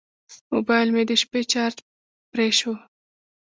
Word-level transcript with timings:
موبایل 0.53 0.89
مې 0.95 1.03
د 1.09 1.11
شپې 1.21 1.41
چارج 1.51 1.77
پرې 2.31 2.47
شو. 2.59 2.73